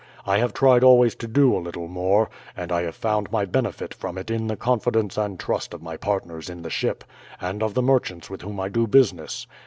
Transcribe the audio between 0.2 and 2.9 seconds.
I have tried always to do a little more, and I